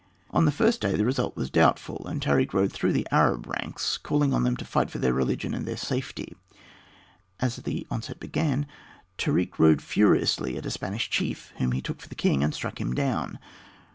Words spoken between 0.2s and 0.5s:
On